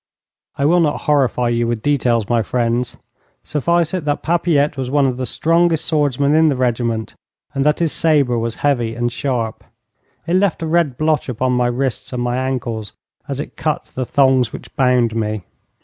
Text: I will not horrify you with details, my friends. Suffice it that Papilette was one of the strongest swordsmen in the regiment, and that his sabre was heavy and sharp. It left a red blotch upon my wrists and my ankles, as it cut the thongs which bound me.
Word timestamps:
I 0.57 0.65
will 0.65 0.79
not 0.79 1.01
horrify 1.01 1.49
you 1.49 1.67
with 1.67 1.83
details, 1.83 2.27
my 2.27 2.41
friends. 2.41 2.97
Suffice 3.43 3.93
it 3.93 4.03
that 4.05 4.23
Papilette 4.23 4.75
was 4.75 4.89
one 4.89 5.05
of 5.05 5.17
the 5.17 5.27
strongest 5.27 5.85
swordsmen 5.85 6.33
in 6.33 6.49
the 6.49 6.55
regiment, 6.55 7.13
and 7.53 7.63
that 7.67 7.77
his 7.77 7.91
sabre 7.93 8.39
was 8.39 8.55
heavy 8.65 8.95
and 8.95 9.11
sharp. 9.11 9.63
It 10.25 10.37
left 10.37 10.63
a 10.63 10.65
red 10.65 10.97
blotch 10.97 11.29
upon 11.29 11.51
my 11.51 11.67
wrists 11.67 12.11
and 12.13 12.23
my 12.23 12.37
ankles, 12.37 12.93
as 13.27 13.39
it 13.39 13.55
cut 13.55 13.91
the 13.93 14.03
thongs 14.03 14.51
which 14.51 14.75
bound 14.75 15.15
me. 15.15 15.43